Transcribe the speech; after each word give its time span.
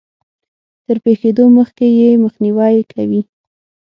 تر 0.85 0.97
پېښېدو 1.03 1.45
مخکې 1.57 1.85
يې 1.99 2.09
مخنيوی 2.25 2.75
کوي. 2.93 3.21